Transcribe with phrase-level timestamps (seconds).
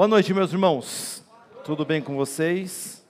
[0.00, 1.22] Boa noite, meus irmãos.
[1.62, 3.04] Tudo bem com vocês?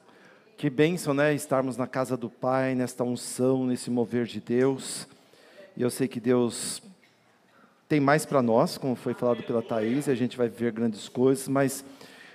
[0.57, 1.33] Que bênção, né?
[1.33, 5.07] Estarmos na casa do Pai, nesta unção, nesse mover de Deus.
[5.77, 6.83] E eu sei que Deus
[7.89, 11.09] tem mais para nós, como foi falado pela Thaís, e a gente vai ver grandes
[11.09, 11.85] coisas, mas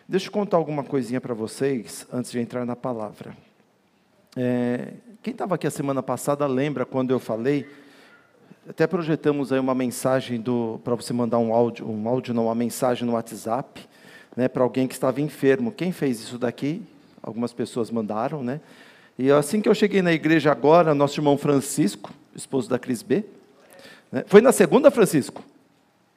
[0.08, 3.36] deixa eu contar alguma coisinha para vocês antes de entrar na palavra.
[4.38, 7.68] É, quem estava aqui a semana passada lembra quando eu falei
[8.70, 10.42] até projetamos aí uma mensagem
[10.82, 13.86] para você mandar um áudio, um áudio não, uma mensagem no WhatsApp,
[14.36, 15.72] né, para alguém que estava enfermo.
[15.72, 16.82] Quem fez isso daqui?
[17.22, 18.62] Algumas pessoas mandaram, né?
[19.18, 23.24] E assim que eu cheguei na igreja agora, nosso irmão Francisco, esposo da Cris B,
[24.12, 25.42] né, foi na segunda, Francisco?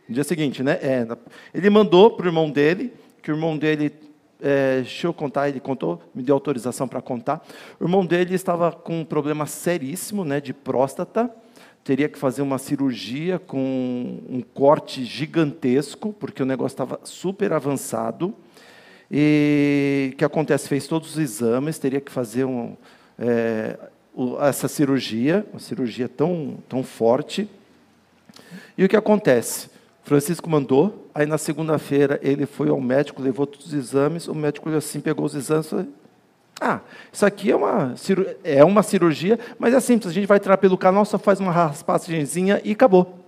[0.09, 0.79] No dia seguinte, né?
[0.83, 1.07] É,
[1.55, 2.93] ele mandou para o irmão dele,
[3.23, 3.93] que o irmão dele
[4.41, 7.47] é, deixa eu contar, ele contou, me deu autorização para contar.
[7.79, 11.31] O irmão dele estava com um problema seríssimo, né, de próstata,
[11.89, 18.35] teria que fazer uma cirurgia com um corte gigantesco, porque o negócio estava super avançado.
[19.11, 20.69] E o que acontece?
[20.69, 22.77] Fez todos os exames, teria que fazer um,
[23.19, 23.79] é,
[24.43, 27.49] essa cirurgia, uma cirurgia tão, tão forte.
[28.77, 29.71] E o que acontece?
[30.03, 34.69] Francisco mandou, aí na segunda-feira ele foi ao médico, levou todos os exames, o médico
[34.69, 35.87] assim pegou os exames e falou,
[36.61, 36.81] ah,
[37.13, 37.95] isso aqui é uma,
[38.43, 41.53] é uma cirurgia, mas é simples, a gente vai entrar pelo canal, só faz uma
[41.53, 43.19] raspagemzinha e acabou.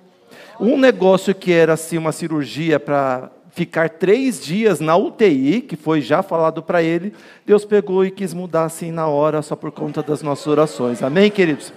[0.59, 6.01] Um negócio que era assim uma cirurgia para ficar três dias na UTI, que foi
[6.01, 7.13] já falado para ele,
[7.47, 11.03] Deus pegou e quis mudar assim na hora, só por conta das nossas orações.
[11.03, 11.73] Amém, queridos?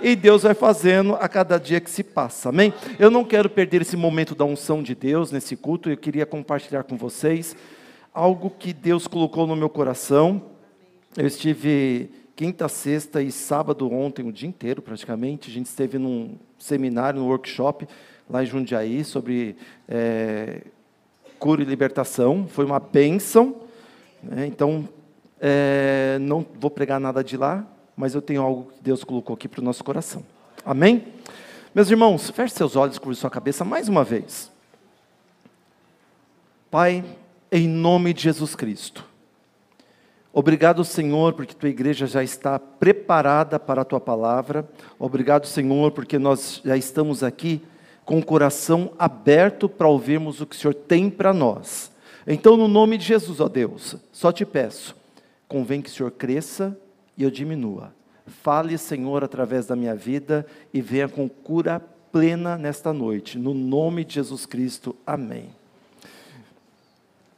[0.00, 2.74] E Deus vai fazendo a cada dia que se passa, amém?
[2.98, 6.82] Eu não quero perder esse momento da unção de Deus nesse culto, eu queria compartilhar
[6.82, 7.56] com vocês
[8.12, 10.55] algo que Deus colocou no meu coração
[11.16, 15.50] eu estive quinta, sexta e sábado ontem, o dia inteiro praticamente.
[15.50, 17.88] A gente esteve num seminário, num workshop
[18.28, 19.56] lá em Jundiaí sobre
[19.88, 20.60] é,
[21.38, 22.46] cura e libertação.
[22.46, 23.56] Foi uma bênção.
[24.22, 24.46] Né?
[24.46, 24.86] Então,
[25.40, 29.48] é, não vou pregar nada de lá, mas eu tenho algo que Deus colocou aqui
[29.48, 30.22] para o nosso coração.
[30.64, 31.06] Amém?
[31.74, 34.52] Meus irmãos, feche seus olhos, curva sua cabeça mais uma vez.
[36.70, 37.02] Pai,
[37.50, 39.05] em nome de Jesus Cristo.
[40.38, 44.68] Obrigado, Senhor, porque tua igreja já está preparada para a tua palavra.
[44.98, 47.62] Obrigado, Senhor, porque nós já estamos aqui
[48.04, 51.90] com o coração aberto para ouvirmos o que o Senhor tem para nós.
[52.26, 54.94] Então, no nome de Jesus, ó Deus, só te peço,
[55.48, 56.78] convém que o Senhor cresça
[57.16, 57.94] e eu diminua.
[58.26, 61.80] Fale, Senhor, através da minha vida e venha com cura
[62.12, 63.38] plena nesta noite.
[63.38, 64.94] No nome de Jesus Cristo.
[65.06, 65.48] Amém.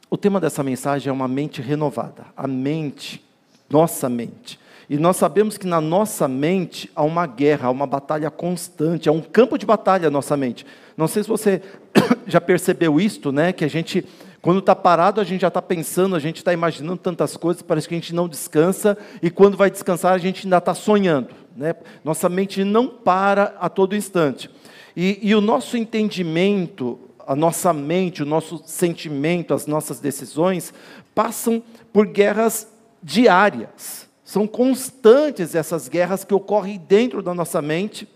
[0.09, 3.23] O tema dessa mensagem é uma mente renovada, a mente,
[3.69, 4.59] nossa mente.
[4.89, 9.11] E nós sabemos que na nossa mente há uma guerra, há uma batalha constante, há
[9.11, 10.65] um campo de batalha na nossa mente.
[10.97, 11.61] Não sei se você
[12.25, 13.53] já percebeu isto, né?
[13.53, 14.03] Que a gente,
[14.41, 17.87] quando está parado, a gente já está pensando, a gente está imaginando tantas coisas, parece
[17.87, 21.29] que a gente não descansa, e quando vai descansar, a gente ainda está sonhando.
[21.55, 21.75] Né?
[22.03, 24.49] Nossa mente não para a todo instante.
[24.97, 26.99] E, e o nosso entendimento,
[27.29, 30.73] a nossa mente, o nosso sentimento, as nossas decisões
[31.13, 31.61] passam
[31.93, 32.67] por guerras
[33.03, 34.09] diárias.
[34.23, 38.07] São constantes essas guerras que ocorrem dentro da nossa mente.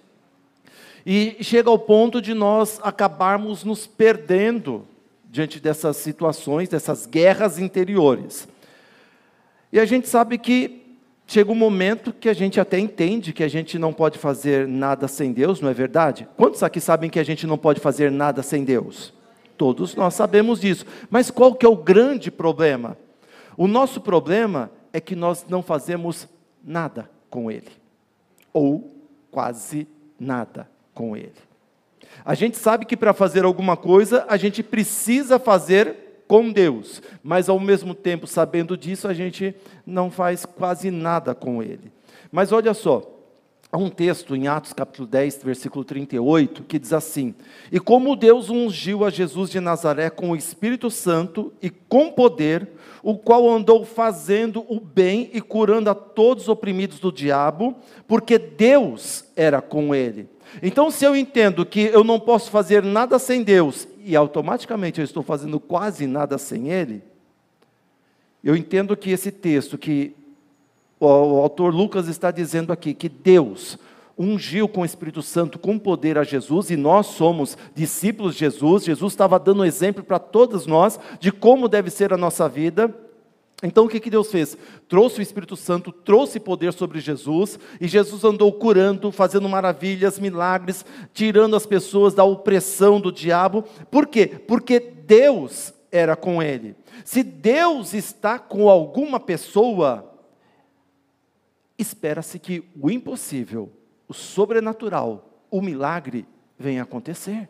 [1.06, 4.84] E chega ao ponto de nós acabarmos nos perdendo
[5.29, 8.47] diante dessas situações, dessas guerras interiores.
[9.72, 10.82] E a gente sabe que
[11.33, 15.07] chega um momento que a gente até entende que a gente não pode fazer nada
[15.07, 16.27] sem Deus, não é verdade?
[16.38, 19.11] Quantos aqui sabem que a gente não pode fazer nada sem Deus?
[19.57, 20.85] Todos nós sabemos disso.
[21.09, 22.95] Mas qual que é o grande problema?
[23.57, 26.27] O nosso problema é que nós não fazemos
[26.63, 27.72] nada com Ele.
[28.53, 28.95] Ou
[29.31, 29.88] quase
[30.19, 31.33] nada com Ele.
[32.23, 37.50] A gente sabe que para fazer alguma coisa, a gente precisa fazer com Deus, mas
[37.50, 41.91] ao mesmo tempo, sabendo disso, a gente não faz quase nada com Ele.
[42.31, 43.13] Mas olha só,
[43.72, 47.34] há um texto em Atos capítulo 10, versículo 38, que diz assim:
[47.72, 52.69] E como Deus ungiu a Jesus de Nazaré com o Espírito Santo e com poder,
[53.01, 57.75] o qual andou fazendo o bem e curando a todos os oprimidos do diabo,
[58.08, 60.29] porque Deus era com ele.
[60.61, 65.05] Então, se eu entendo que eu não posso fazer nada sem Deus e automaticamente eu
[65.05, 67.02] estou fazendo quase nada sem Ele,
[68.44, 70.16] eu entendo que esse texto que
[71.00, 73.78] o autor Lucas está dizendo aqui, que Deus
[74.17, 78.84] ungiu com o Espírito Santo com poder a Jesus e nós somos discípulos de Jesus.
[78.84, 82.94] Jesus estava dando exemplo para todos nós de como deve ser a nossa vida.
[83.63, 84.57] Então o que, que Deus fez?
[84.89, 90.85] Trouxe o Espírito Santo, trouxe poder sobre Jesus, e Jesus andou curando, fazendo maravilhas, milagres,
[91.13, 93.63] tirando as pessoas da opressão do diabo.
[93.89, 94.27] Por quê?
[94.27, 96.75] Porque Deus era com ele.
[97.05, 100.13] Se Deus está com alguma pessoa,
[101.77, 103.71] espera-se que o impossível,
[104.07, 106.25] o sobrenatural, o milagre
[106.59, 107.47] venha acontecer.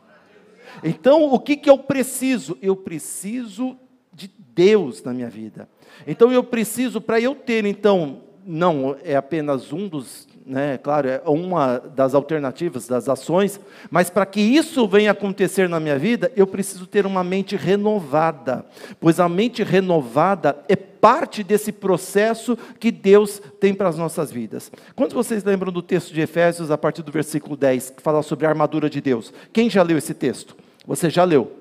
[0.83, 2.57] Então, o que, que eu preciso?
[2.61, 3.77] Eu preciso
[4.13, 5.67] de Deus na minha vida.
[6.07, 10.77] Então, eu preciso, para eu ter, então, não é apenas um dos né?
[10.77, 15.97] Claro, é uma das alternativas, das ações, mas para que isso venha acontecer na minha
[15.97, 18.65] vida, eu preciso ter uma mente renovada,
[18.99, 24.71] pois a mente renovada é parte desse processo que Deus tem para as nossas vidas.
[24.95, 28.45] Quantos vocês lembram do texto de Efésios, a partir do versículo 10, que fala sobre
[28.45, 29.33] a armadura de Deus?
[29.51, 30.55] Quem já leu esse texto?
[30.85, 31.51] Você já leu.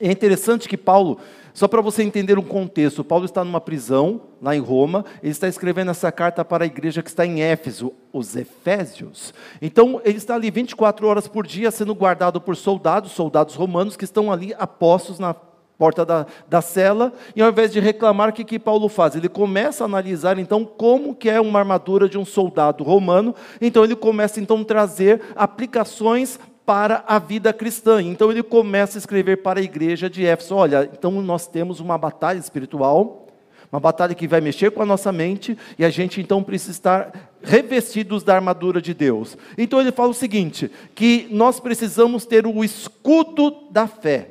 [0.00, 1.20] É interessante que Paulo
[1.54, 5.46] só para você entender um contexto, Paulo está numa prisão, lá em Roma, ele está
[5.46, 9.32] escrevendo essa carta para a igreja que está em Éfeso, os Efésios.
[9.62, 14.02] Então, ele está ali 24 horas por dia sendo guardado por soldados, soldados romanos, que
[14.02, 15.32] estão ali apostos na
[15.78, 19.14] porta da, da cela, e ao invés de reclamar, o que, que Paulo faz?
[19.14, 23.84] Ele começa a analisar, então, como que é uma armadura de um soldado romano, então
[23.84, 28.02] ele começa, então, a trazer aplicações para a vida cristã.
[28.02, 31.98] Então ele começa a escrever para a igreja de Éfeso: olha, então nós temos uma
[31.98, 33.26] batalha espiritual,
[33.70, 37.30] uma batalha que vai mexer com a nossa mente, e a gente então precisa estar
[37.42, 39.36] revestidos da armadura de Deus.
[39.58, 44.30] Então ele fala o seguinte: que nós precisamos ter o escudo da fé.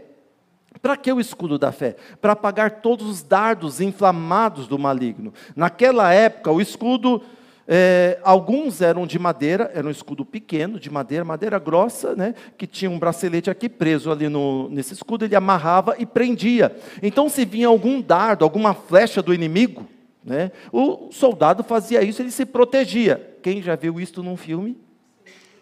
[0.81, 1.95] Para que o escudo da fé?
[2.19, 5.33] Para apagar todos os dardos inflamados do maligno.
[5.55, 7.21] Naquela época, o escudo
[7.67, 12.67] é, alguns eram de madeira, era um escudo pequeno, de madeira, madeira grossa, né, que
[12.67, 16.75] tinha um bracelete aqui preso ali no, nesse escudo, ele amarrava e prendia.
[17.01, 19.87] Então, se vinha algum dardo, alguma flecha do inimigo,
[20.23, 23.37] né, o soldado fazia isso, ele se protegia.
[23.41, 24.77] Quem já viu isso num filme?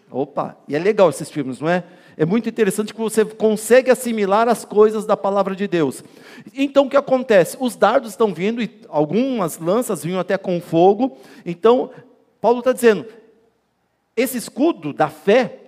[0.10, 1.84] Opa, e é legal esses filmes, não é?
[2.22, 6.04] É muito interessante que você consegue assimilar as coisas da palavra de Deus.
[6.54, 7.58] Então o que acontece?
[7.60, 11.18] Os dardos estão vindo, e algumas lanças vinham até com fogo.
[11.44, 11.90] Então,
[12.40, 13.08] Paulo está dizendo:
[14.16, 15.62] esse escudo da fé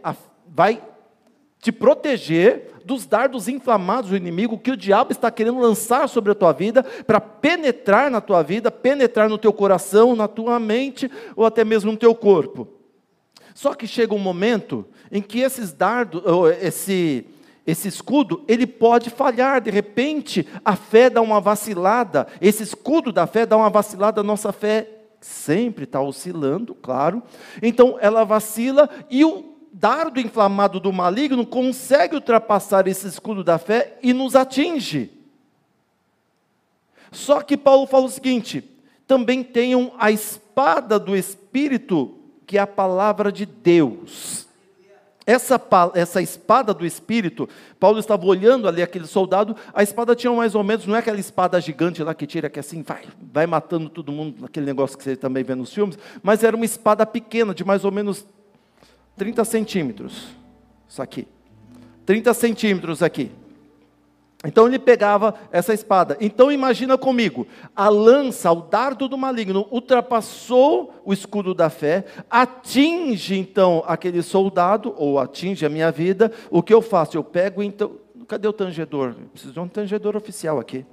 [0.48, 0.80] vai
[1.60, 6.36] te proteger dos dardos inflamados do inimigo que o diabo está querendo lançar sobre a
[6.36, 11.48] tua vida, para penetrar na tua vida, penetrar no teu coração, na tua mente ou
[11.48, 12.83] até mesmo no teu corpo.
[13.54, 15.76] Só que chega um momento em que esses
[16.62, 17.26] esse,
[17.66, 23.28] esse escudo, ele pode falhar, de repente a fé dá uma vacilada, esse escudo da
[23.28, 24.90] fé dá uma vacilada, a nossa fé
[25.22, 27.24] sempre está oscilando, claro,
[27.62, 33.98] então ela vacila e o dardo inflamado do maligno consegue ultrapassar esse escudo da fé
[34.04, 35.12] e nos atinge.
[37.12, 38.64] Só que Paulo fala o seguinte:
[39.08, 44.48] também tenham a espada do Espírito, que é a palavra de Deus.
[45.26, 45.62] Essa,
[45.94, 47.48] essa espada do Espírito,
[47.80, 51.20] Paulo estava olhando ali aquele soldado, a espada tinha mais ou menos, não é aquela
[51.20, 55.04] espada gigante lá que tira, que assim vai, vai matando todo mundo, aquele negócio que
[55.04, 58.26] você também vê nos filmes, mas era uma espada pequena, de mais ou menos
[59.16, 60.28] 30 centímetros.
[60.90, 61.26] Isso aqui.
[62.06, 63.32] 30 centímetros aqui.
[64.46, 66.18] Então ele pegava essa espada.
[66.20, 73.38] Então imagina comigo, a lança, o dardo do maligno ultrapassou o escudo da fé, atinge
[73.38, 76.30] então aquele soldado ou atinge a minha vida.
[76.52, 77.16] O que eu faço?
[77.16, 77.94] Eu pego então,
[78.28, 79.16] cadê o tangedor?
[79.32, 80.86] Preciso de um tangedor oficial aqui.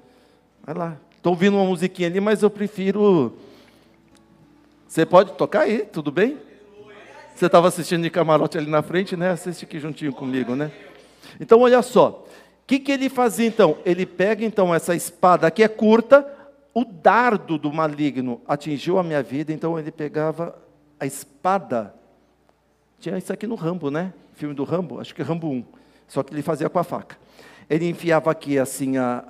[0.65, 0.97] Vai lá.
[1.17, 3.33] Estou ouvindo uma musiquinha ali, mas eu prefiro.
[4.87, 6.39] Você pode tocar aí, tudo bem?
[7.35, 9.31] Você estava assistindo de camarote ali na frente, né?
[9.31, 10.71] Assiste aqui juntinho comigo, né?
[11.41, 12.27] Então olha só
[12.71, 13.79] que, que ele fazia então?
[13.85, 16.25] Ele pega então essa espada que é curta,
[16.73, 20.57] o dardo do maligno atingiu a minha vida, então ele pegava
[21.01, 21.93] a espada.
[23.01, 24.13] Tinha isso aqui no Rambo, né?
[24.35, 25.65] Filme do Rambo, acho que é Rambo 1.
[26.07, 27.19] Só que ele fazia com a faca.
[27.69, 29.25] Ele enfiava aqui assim a,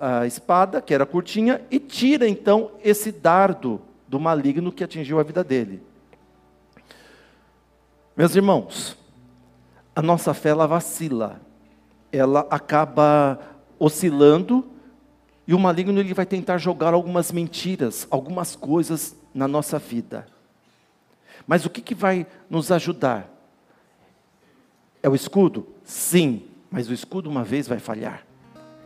[0.00, 5.22] a espada, que era curtinha, e tira então esse dardo do maligno que atingiu a
[5.22, 5.82] vida dele.
[8.16, 8.96] Meus irmãos,
[9.94, 11.47] a nossa fé ela vacila
[12.12, 13.38] ela acaba
[13.78, 14.64] oscilando
[15.46, 20.26] e o maligno ele vai tentar jogar algumas mentiras, algumas coisas na nossa vida.
[21.46, 23.30] Mas o que, que vai nos ajudar?
[25.02, 25.66] É o escudo?
[25.84, 28.26] Sim, mas o escudo uma vez vai falhar.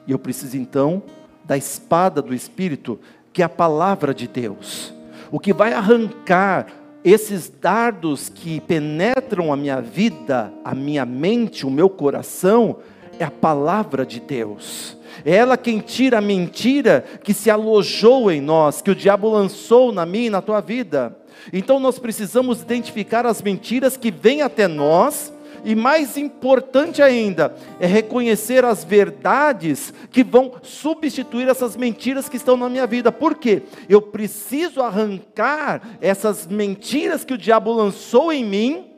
[0.06, 1.02] E eu preciso então
[1.44, 3.00] da espada do Espírito,
[3.32, 4.94] que é a palavra de Deus.
[5.30, 6.66] O que vai arrancar
[7.02, 12.78] esses dardos que penetram a minha vida, a minha mente, o meu coração,
[13.22, 14.96] é a palavra de Deus.
[15.24, 19.92] É ela quem tira a mentira que se alojou em nós, que o diabo lançou
[19.92, 21.16] na minha e na tua vida.
[21.52, 25.32] Então nós precisamos identificar as mentiras que vêm até nós
[25.64, 32.56] e mais importante ainda, é reconhecer as verdades que vão substituir essas mentiras que estão
[32.56, 33.12] na minha vida.
[33.12, 33.62] Por quê?
[33.88, 38.90] Eu preciso arrancar essas mentiras que o diabo lançou em mim,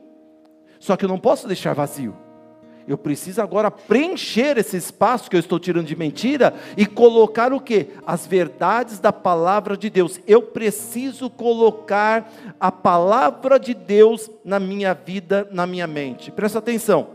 [0.80, 2.23] só que eu não posso deixar vazio.
[2.86, 7.60] Eu preciso agora preencher esse espaço que eu estou tirando de mentira e colocar o
[7.60, 7.88] que?
[8.06, 10.20] As verdades da palavra de Deus.
[10.26, 16.30] Eu preciso colocar a palavra de Deus na minha vida, na minha mente.
[16.30, 17.08] Presta atenção.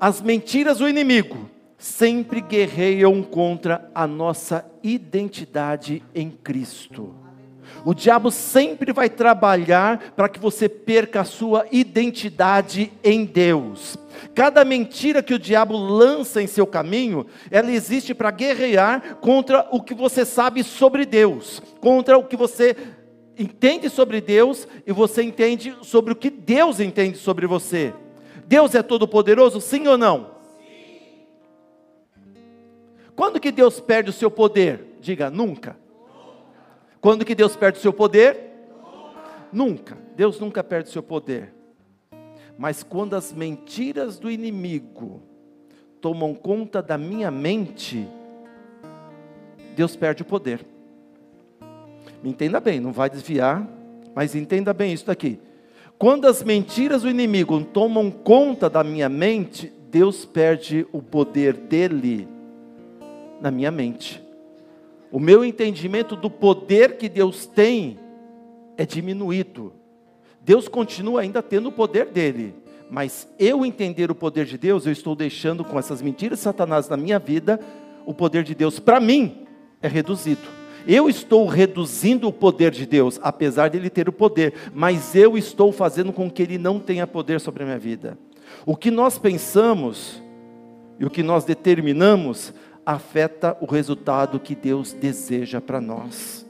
[0.00, 1.48] As mentiras do inimigo
[1.78, 7.23] sempre guerreiam contra a nossa identidade em Cristo.
[7.84, 13.98] O diabo sempre vai trabalhar para que você perca a sua identidade em Deus.
[14.34, 19.80] Cada mentira que o diabo lança em seu caminho, ela existe para guerrear contra o
[19.80, 22.76] que você sabe sobre Deus, contra o que você
[23.38, 27.92] entende sobre Deus e você entende sobre o que Deus entende sobre você.
[28.46, 30.30] Deus é todo poderoso, sim ou não?
[30.58, 31.26] Sim.
[33.16, 34.96] Quando que Deus perde o seu poder?
[35.00, 35.76] Diga, nunca.
[37.04, 38.34] Quando que Deus perde o seu poder?
[39.52, 39.94] Nunca.
[40.16, 41.52] Deus nunca perde o seu poder.
[42.56, 45.20] Mas quando as mentiras do inimigo
[46.00, 48.08] tomam conta da minha mente,
[49.76, 50.64] Deus perde o poder.
[52.22, 53.68] Me entenda bem, não vai desviar,
[54.14, 55.38] mas entenda bem isso daqui.
[55.98, 62.26] Quando as mentiras do inimigo tomam conta da minha mente, Deus perde o poder dele
[63.42, 64.23] na minha mente
[65.14, 68.00] o meu entendimento do poder que Deus tem
[68.76, 69.72] é diminuído.
[70.40, 72.52] Deus continua ainda tendo o poder dele,
[72.90, 76.88] mas eu entender o poder de Deus, eu estou deixando com essas mentiras de Satanás
[76.88, 77.60] na minha vida,
[78.04, 79.46] o poder de Deus para mim
[79.80, 80.48] é reduzido.
[80.84, 85.38] Eu estou reduzindo o poder de Deus, apesar de ele ter o poder, mas eu
[85.38, 88.18] estou fazendo com que ele não tenha poder sobre a minha vida.
[88.66, 90.20] O que nós pensamos
[90.98, 92.52] e o que nós determinamos
[92.84, 96.44] afeta o resultado que Deus deseja para nós.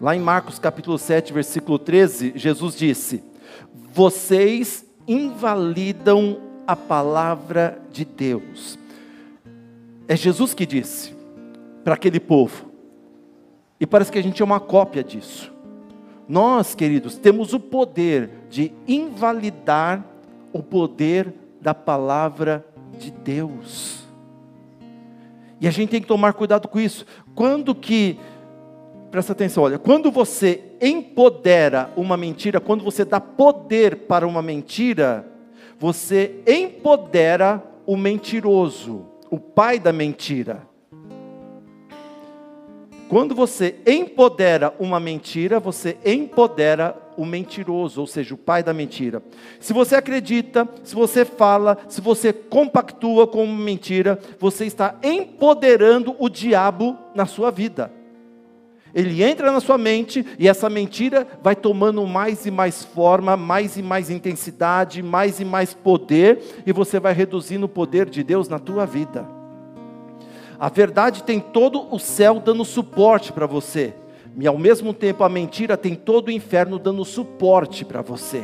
[0.00, 3.22] Lá em Marcos capítulo 7, versículo 13, Jesus disse:
[3.92, 8.78] Vocês invalidam a palavra de Deus.
[10.06, 11.14] É Jesus que disse
[11.82, 12.68] para aquele povo.
[13.80, 15.52] E parece que a gente é uma cópia disso.
[16.28, 20.04] Nós, queridos, temos o poder de invalidar
[20.52, 22.64] o poder da palavra
[22.98, 23.97] de Deus.
[25.60, 27.04] E a gente tem que tomar cuidado com isso.
[27.34, 28.18] Quando que,
[29.10, 35.26] presta atenção, olha, quando você empodera uma mentira, quando você dá poder para uma mentira,
[35.78, 40.66] você empodera o mentiroso, o pai da mentira.
[43.08, 49.20] Quando você empodera uma mentira, você empodera o mentiroso, ou seja, o pai da mentira.
[49.58, 56.28] Se você acredita, se você fala, se você compactua com mentira, você está empoderando o
[56.28, 57.92] diabo na sua vida.
[58.94, 63.76] Ele entra na sua mente e essa mentira vai tomando mais e mais forma, mais
[63.76, 68.48] e mais intensidade, mais e mais poder, e você vai reduzindo o poder de Deus
[68.48, 69.28] na tua vida.
[70.58, 73.92] A verdade tem todo o céu dando suporte para você,
[74.38, 78.42] e ao mesmo tempo a mentira tem todo o inferno dando suporte para você.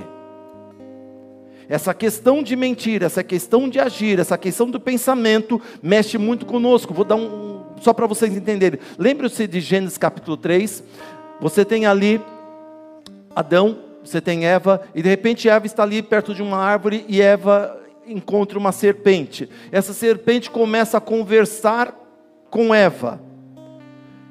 [1.68, 6.92] Essa questão de mentira, essa questão de agir, essa questão do pensamento mexe muito conosco.
[6.92, 8.78] Vou dar um só para vocês entenderem.
[8.98, 10.84] Lembre-se de Gênesis capítulo 3.
[11.40, 12.20] Você tem ali
[13.34, 17.22] Adão, você tem Eva, e de repente Eva está ali perto de uma árvore e
[17.22, 19.48] Eva encontra uma serpente.
[19.72, 21.94] Essa serpente começa a conversar
[22.50, 23.23] com Eva.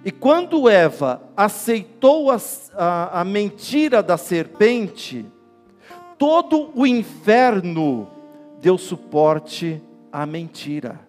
[0.05, 2.37] E quando Eva aceitou a,
[2.75, 5.25] a, a, mentira da serpente,
[6.17, 8.07] todo o inferno
[8.61, 9.81] deu suporte
[10.11, 10.99] à mentira.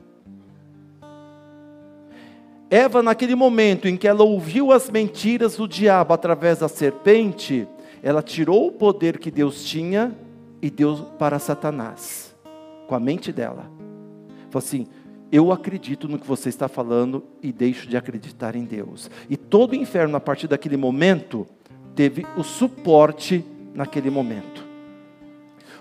[2.71, 7.69] Eva, naquele momento em que ela ouviu as mentiras do diabo através da serpente,
[8.03, 10.13] ela tirou o poder que Deus tinha
[10.63, 12.35] e deu para Satanás,
[12.87, 13.71] com a mente dela.
[14.51, 14.87] Falou assim:
[15.35, 19.11] eu acredito no que você está falando e deixo de acreditar em Deus.
[19.29, 21.45] E todo o inferno, a partir daquele momento,
[21.93, 24.64] teve o suporte naquele momento.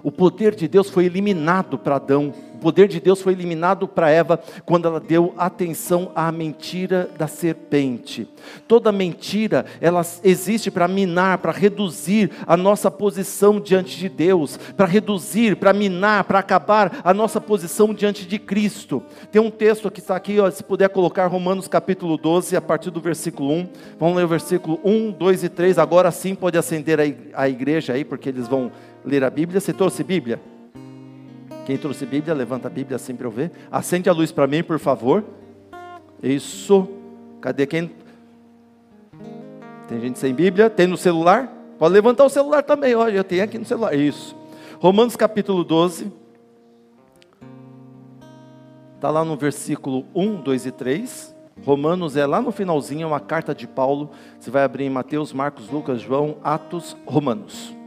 [0.04, 2.34] O poder de Deus foi eliminado para Adão
[2.64, 8.26] poder de Deus foi eliminado para Eva quando ela deu atenção à mentira da serpente.
[8.70, 14.86] Toda mentira, ela existe para minar, para reduzir a nossa posição diante de Deus, para
[14.86, 19.04] reduzir, para minar, para acabar a nossa posição diante de Cristo.
[19.30, 22.92] Tem um texto que está aqui, ó, se puder colocar Romanos capítulo 12, a partir
[22.92, 23.70] do versículo 1.
[24.00, 25.78] Vamos ler o versículo 1, 2 e 3.
[25.78, 26.98] Agora sim pode acender
[27.34, 28.72] a igreja aí, porque eles vão
[29.06, 29.60] ler a Bíblia.
[29.60, 30.40] Você trouxe Bíblia?
[31.66, 33.52] Quem trouxe Bíblia, levanta a Bíblia assim para eu ver.
[33.72, 35.24] Acende a luz para mim, por favor.
[36.22, 36.88] Isso.
[37.40, 37.92] Cadê quem?
[39.88, 40.70] Tem gente sem Bíblia?
[40.70, 41.48] Tem no celular?
[41.80, 42.96] Pode levantar o celular também.
[42.96, 43.94] Olha, eu tenho aqui no celular.
[43.94, 44.36] Isso.
[44.80, 46.12] Romanos capítulo 12.
[48.96, 51.36] Está lá no versículo 1, 2 e 3.
[51.66, 54.12] Romanos é lá no finalzinho, uma carta de Paulo.
[54.40, 57.83] Você vai abrir em Mateus, Marcos, Lucas, João, Atos, Romanos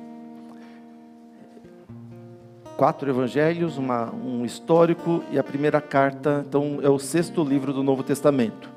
[2.76, 7.82] quatro evangelhos, uma, um histórico e a primeira carta, então é o sexto livro do
[7.82, 8.70] Novo Testamento.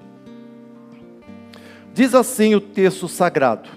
[1.93, 3.69] Diz assim o texto sagrado: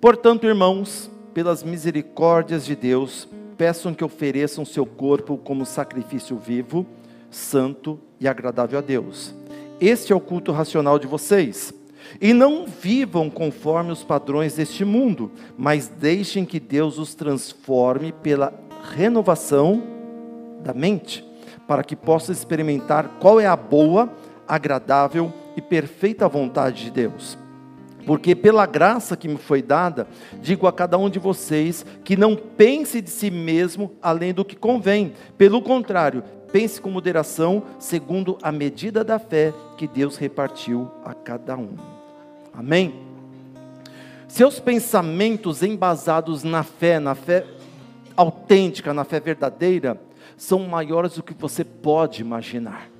[0.00, 3.28] Portanto, irmãos, pelas misericórdias de Deus,
[3.58, 6.86] peçam que ofereçam seu corpo como sacrifício vivo,
[7.30, 9.34] santo e agradável a Deus.
[9.78, 11.74] Este é o culto racional de vocês.
[12.20, 18.65] E não vivam conforme os padrões deste mundo, mas deixem que Deus os transforme pela
[18.94, 19.82] renovação
[20.62, 21.24] da mente,
[21.66, 24.10] para que possa experimentar qual é a boa,
[24.46, 27.38] agradável e perfeita vontade de Deus.
[28.06, 30.06] Porque pela graça que me foi dada,
[30.40, 34.54] digo a cada um de vocês que não pense de si mesmo além do que
[34.54, 35.12] convém.
[35.36, 41.56] Pelo contrário, pense com moderação, segundo a medida da fé que Deus repartiu a cada
[41.56, 41.74] um.
[42.54, 42.94] Amém?
[44.28, 47.44] Seus pensamentos embasados na fé, na fé
[48.16, 50.00] autêntica, na fé verdadeira,
[50.36, 52.90] são maiores do que você pode imaginar.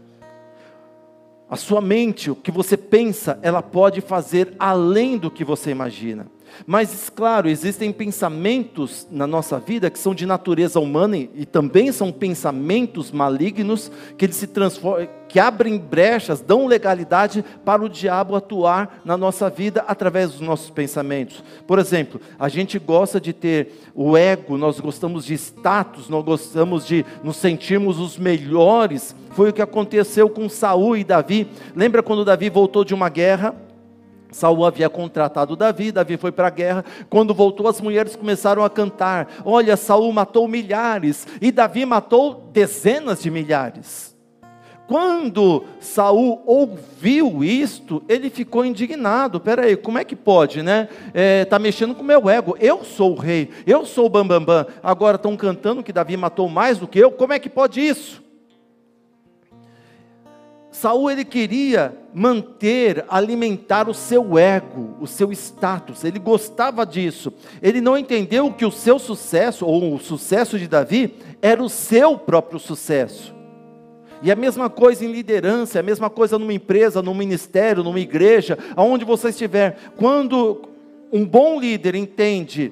[1.49, 6.27] A sua mente, o que você pensa, ela pode fazer além do que você imagina.
[6.67, 12.13] Mas, claro, existem pensamentos na nossa vida que são de natureza humana e também são
[12.13, 19.01] pensamentos malignos que eles se transformam, que abrem brechas, dão legalidade para o diabo atuar
[19.05, 21.43] na nossa vida através dos nossos pensamentos.
[21.67, 26.87] Por exemplo, a gente gosta de ter o ego, nós gostamos de status, nós gostamos
[26.87, 29.15] de nos sentirmos os melhores.
[29.33, 31.49] Foi o que aconteceu com Saul e Davi.
[31.75, 33.66] Lembra quando Davi voltou de uma guerra?
[34.37, 36.85] Saul havia contratado Davi, Davi foi para a guerra.
[37.09, 43.23] Quando voltou, as mulheres começaram a cantar: Olha, Saul matou milhares e Davi matou dezenas
[43.23, 44.15] de milhares.
[44.87, 49.41] Quando Saul ouviu isto, ele ficou indignado.
[49.41, 50.91] Peraí, como é que pode, né?
[51.15, 52.59] É, mexendo com o meu ego.
[52.61, 54.65] Eu sou o rei, eu sou o bambambam.
[54.65, 54.75] Bam, bam.
[54.83, 57.11] Agora estão cantando que Davi matou mais do que eu.
[57.11, 58.26] Como é que pode isso?
[60.79, 66.05] Saul ele queria manter, alimentar o seu ego, o seu status.
[66.05, 67.33] Ele gostava disso.
[67.63, 72.19] Ele não entendeu que o seu sucesso ou o sucesso de Davi era o seu
[72.19, 73.35] próprio sucesso.
[74.23, 78.59] E a mesma coisa em liderança, a mesma coisa numa empresa, num ministério, numa igreja,
[78.77, 79.79] aonde você estiver.
[79.97, 80.61] Quando
[81.11, 82.71] um bom líder entende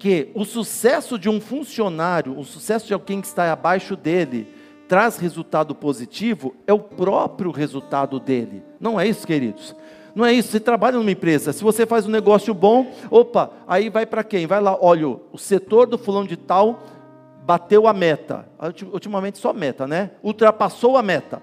[0.00, 4.55] que o sucesso de um funcionário, o sucesso de alguém que está abaixo dele,
[4.88, 8.62] traz resultado positivo, é o próprio resultado dele.
[8.80, 9.74] Não é isso, queridos?
[10.14, 10.48] Não é isso.
[10.48, 14.46] Você trabalha numa empresa, se você faz um negócio bom, opa, aí vai para quem?
[14.46, 16.82] Vai lá, olha, o setor do fulano de tal
[17.44, 18.48] bateu a meta.
[18.92, 20.12] Ultimamente só meta, né?
[20.22, 21.42] Ultrapassou a meta.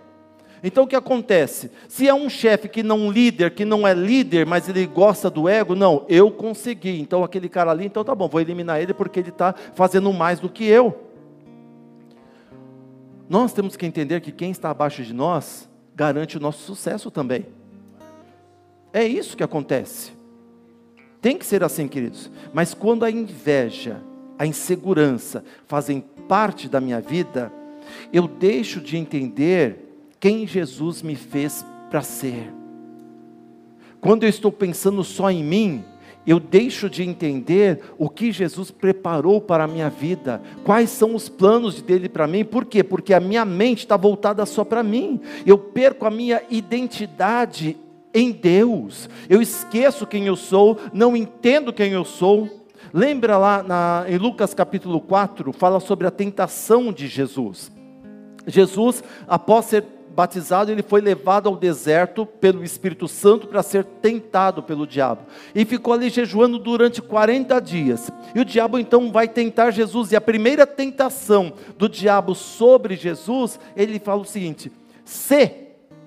[0.63, 1.69] Então o que acontece?
[1.89, 5.49] Se é um chefe que não líder, que não é líder, mas ele gosta do
[5.49, 7.01] ego, não, eu consegui.
[7.01, 10.39] Então aquele cara ali, então tá bom, vou eliminar ele porque ele está fazendo mais
[10.39, 11.12] do que eu.
[13.29, 17.45] Nós temos que entender que quem está abaixo de nós garante o nosso sucesso também.
[18.91, 20.12] É isso que acontece.
[21.21, 22.29] Tem que ser assim, queridos.
[22.53, 24.01] Mas quando a inveja,
[24.38, 27.51] a insegurança fazem parte da minha vida,
[28.12, 29.79] eu deixo de entender
[30.19, 32.51] quem Jesus me fez para ser.
[34.01, 35.83] Quando eu estou pensando só em mim,
[36.25, 41.27] eu deixo de entender o que Jesus preparou para a minha vida, quais são os
[41.29, 42.83] planos dele para mim, por quê?
[42.83, 47.77] Porque a minha mente está voltada só para mim, eu perco a minha identidade
[48.13, 52.62] em Deus, eu esqueço quem eu sou, não entendo quem eu sou.
[52.93, 57.71] Lembra lá na, em Lucas capítulo 4, fala sobre a tentação de Jesus.
[58.45, 59.83] Jesus, após ser
[60.15, 65.23] batizado, ele foi levado ao deserto pelo Espírito Santo para ser tentado pelo diabo.
[65.54, 68.12] E ficou ali jejuando durante 40 dias.
[68.36, 70.12] E o diabo então vai tentar Jesus.
[70.12, 74.71] E a primeira tentação do diabo sobre Jesus, ele fala o seguinte:
[75.04, 75.52] se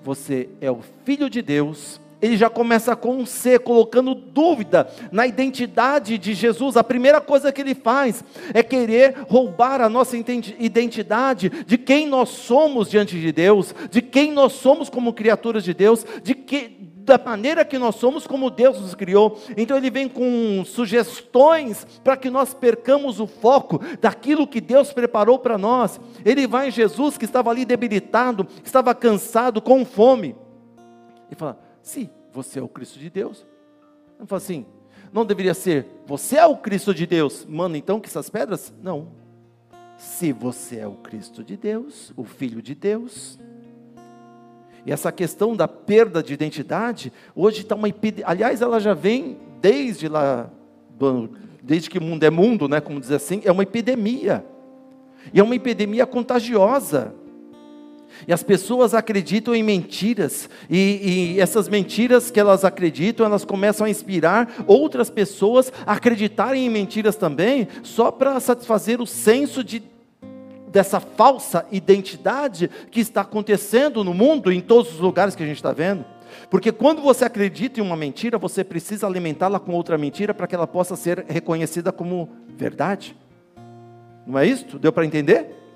[0.03, 5.27] você é o filho de Deus, ele já começa com um C, colocando dúvida na
[5.27, 6.75] identidade de Jesus.
[6.75, 12.29] A primeira coisa que ele faz é querer roubar a nossa identidade de quem nós
[12.29, 16.75] somos diante de Deus, de quem nós somos como criaturas de Deus, de que
[17.07, 19.39] da maneira que nós somos, como Deus nos criou.
[19.55, 25.39] Então ele vem com sugestões para que nós percamos o foco daquilo que Deus preparou
[25.39, 26.01] para nós.
[26.25, 30.35] Ele vai em Jesus que estava ali debilitado, estava cansado, com fome.
[31.31, 33.45] E fala: "Se você é o Cristo de Deus".
[34.19, 34.65] Ele fala assim:
[35.13, 37.45] "Não deveria ser, você é o Cristo de Deus".
[37.45, 38.73] Mano, então que essas pedras?
[38.83, 39.07] Não.
[39.97, 43.39] Se você é o Cristo de Deus, o filho de Deus,
[44.85, 48.29] e essa questão da perda de identidade, hoje está uma epidemia.
[48.29, 50.49] Aliás, ela já vem desde lá,
[51.63, 54.45] desde que o mundo é mundo, né, como diz assim, é uma epidemia.
[55.33, 57.13] E é uma epidemia contagiosa.
[58.27, 63.85] E as pessoas acreditam em mentiras, e, e, essas mentiras que elas acreditam, elas começam
[63.85, 69.83] a inspirar outras pessoas a acreditarem em mentiras também, só para satisfazer o senso de
[70.69, 75.55] dessa falsa identidade que está acontecendo no mundo, em todos os lugares que a gente
[75.55, 76.05] está vendo.
[76.49, 80.55] Porque quando você acredita em uma mentira, você precisa alimentá-la com outra mentira para que
[80.55, 83.15] ela possa ser reconhecida como verdade.
[84.25, 84.77] Não é isso?
[84.77, 85.66] Deu para entender?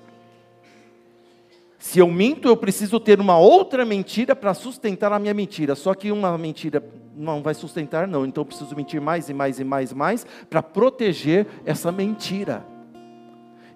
[1.82, 5.74] Se eu minto, eu preciso ter uma outra mentira para sustentar a minha mentira.
[5.74, 6.80] Só que uma mentira
[7.16, 8.24] não vai sustentar, não.
[8.24, 12.64] Então eu preciso mentir mais e mais e mais e mais para proteger essa mentira.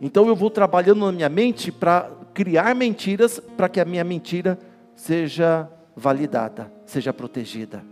[0.00, 4.56] Então eu vou trabalhando na minha mente para criar mentiras para que a minha mentira
[4.94, 7.82] seja validada, seja protegida.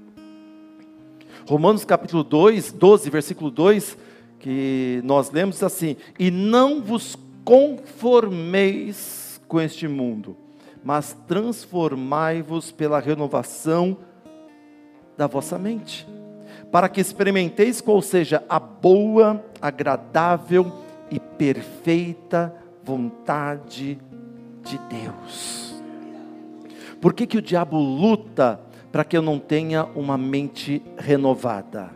[1.44, 3.98] Romanos capítulo 2, 12, versículo 2,
[4.38, 10.36] que nós lemos assim: E não vos conformeis com este mundo,
[10.82, 13.96] mas transformai-vos pela renovação
[15.16, 16.04] da vossa mente,
[16.72, 20.72] para que experimenteis qual seja a boa, agradável
[21.08, 23.96] e perfeita vontade
[24.64, 25.80] de Deus.
[27.00, 31.92] Por que, que o diabo luta para que eu não tenha uma mente renovada?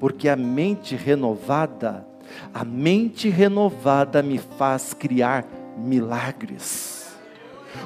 [0.00, 2.06] Porque a mente renovada,
[2.54, 6.96] a mente renovada me faz criar milagres.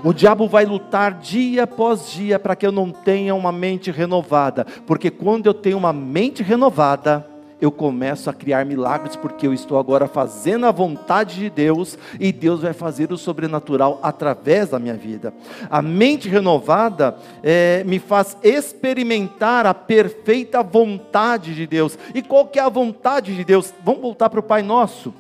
[0.05, 4.64] O diabo vai lutar dia após dia para que eu não tenha uma mente renovada,
[4.87, 7.26] porque quando eu tenho uma mente renovada,
[7.61, 12.33] eu começo a criar milagres, porque eu estou agora fazendo a vontade de Deus e
[12.33, 15.35] Deus vai fazer o sobrenatural através da minha vida.
[15.68, 21.98] A mente renovada é, me faz experimentar a perfeita vontade de Deus.
[22.14, 23.74] E qual que é a vontade de Deus?
[23.85, 25.12] Vamos voltar para o Pai Nosso.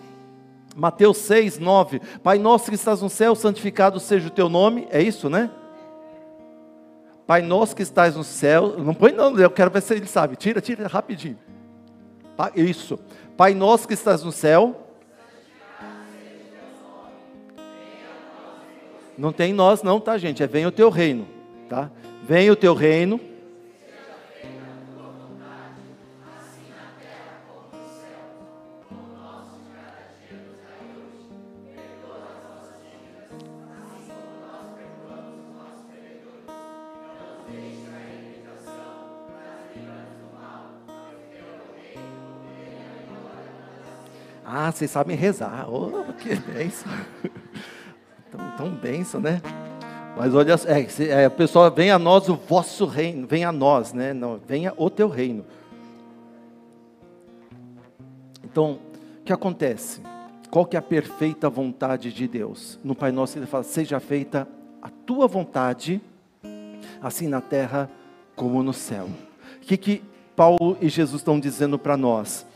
[0.80, 2.00] Mateus 6, 9.
[2.22, 4.88] Pai nosso que estás no céu, santificado seja o teu nome.
[4.90, 5.50] É isso, né?
[7.26, 8.78] Pai nosso que estás no céu.
[8.78, 10.36] Não põe não, eu quero ver se ele sabe.
[10.36, 11.38] Tira, tira rapidinho.
[12.56, 12.98] Isso.
[13.36, 14.74] Pai nosso que estás no céu.
[19.18, 20.42] Não tem nós não, tá, gente?
[20.42, 21.28] É venha o teu reino,
[21.68, 21.90] tá?
[22.22, 23.20] Venha o teu reino.
[44.80, 45.66] Vocês sabem rezar.
[45.70, 46.90] Oh, que benção.
[48.30, 49.42] Tão, tão benção, né?
[50.16, 54.14] Mas olha, é, é, pessoal, vem a nós o vosso reino, vem a nós, né?
[54.14, 55.44] Não, venha o teu reino.
[58.42, 58.78] Então,
[59.20, 60.00] o que acontece?
[60.50, 62.78] Qual que é a perfeita vontade de Deus?
[62.82, 64.48] No Pai Nosso ele fala, seja feita
[64.80, 66.00] a tua vontade,
[67.02, 67.90] assim na terra
[68.34, 69.08] como no céu.
[69.56, 70.02] O que, que
[70.34, 72.46] Paulo e Jesus estão dizendo para nós?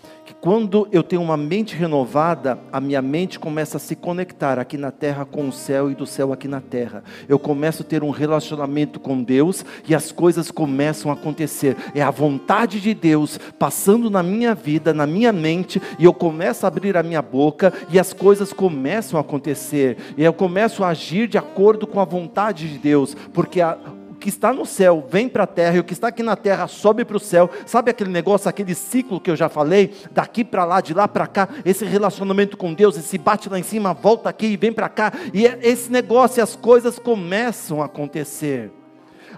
[0.45, 4.91] Quando eu tenho uma mente renovada, a minha mente começa a se conectar aqui na
[4.91, 7.03] terra com o céu e do céu aqui na terra.
[7.27, 11.79] Eu começo a ter um relacionamento com Deus e as coisas começam a acontecer.
[11.95, 16.67] É a vontade de Deus passando na minha vida, na minha mente, e eu começo
[16.67, 19.97] a abrir a minha boca e as coisas começam a acontecer.
[20.15, 23.79] E eu começo a agir de acordo com a vontade de Deus, porque a,
[24.25, 26.67] que está no céu vem para a terra e o que está aqui na terra
[26.67, 27.51] sobe para o céu.
[27.67, 29.95] Sabe aquele negócio, aquele ciclo que eu já falei?
[30.13, 33.63] Daqui para lá, de lá para cá, esse relacionamento com Deus, esse bate lá em
[33.63, 35.13] cima, volta aqui e vem para cá.
[35.35, 38.73] E é esse negócio, as coisas começam a acontecer.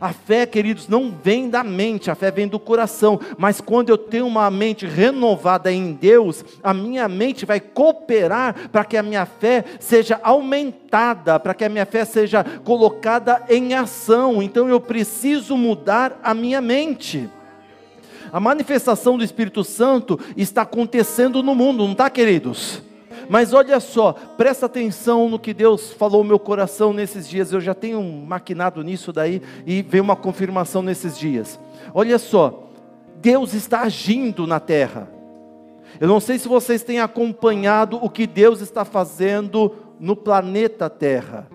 [0.00, 3.18] A fé, queridos, não vem da mente, a fé vem do coração.
[3.38, 8.84] Mas quando eu tenho uma mente renovada em Deus, a minha mente vai cooperar para
[8.84, 14.42] que a minha fé seja aumentada, para que a minha fé seja colocada em ação.
[14.42, 17.28] Então eu preciso mudar a minha mente.
[18.32, 22.82] A manifestação do Espírito Santo está acontecendo no mundo, não está, queridos?
[23.28, 27.52] Mas olha só, presta atenção no que Deus falou no meu coração nesses dias.
[27.52, 31.58] Eu já tenho maquinado nisso daí e veio uma confirmação nesses dias.
[31.92, 32.70] Olha só,
[33.16, 35.08] Deus está agindo na terra.
[36.00, 41.48] Eu não sei se vocês têm acompanhado o que Deus está fazendo no planeta Terra.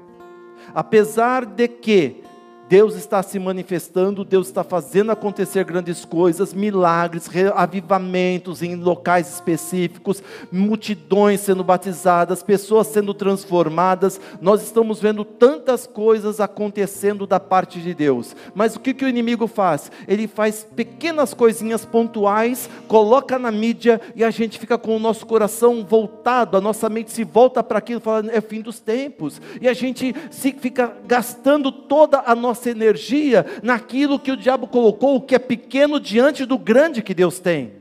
[0.74, 2.24] Apesar de que
[2.72, 10.24] Deus está se manifestando, Deus está fazendo acontecer grandes coisas, milagres, avivamentos em locais específicos,
[10.50, 14.22] multidões sendo batizadas, pessoas sendo transformadas.
[14.40, 18.34] Nós estamos vendo tantas coisas acontecendo da parte de Deus.
[18.56, 19.92] Mas o que, que o inimigo faz?
[20.08, 25.26] Ele faz pequenas coisinhas pontuais, coloca na mídia e a gente fica com o nosso
[25.26, 29.42] coração voltado, a nossa mente se volta para aquilo, falando é fim dos tempos.
[29.60, 34.68] E a gente se fica gastando toda a nossa nossa energia naquilo que o diabo
[34.68, 37.81] colocou, o que é pequeno diante do grande que Deus tem.